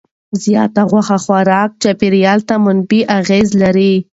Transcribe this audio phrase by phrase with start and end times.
[0.43, 3.93] زیات غوښه خوراک چاپیریال ته منفي اغېز لري.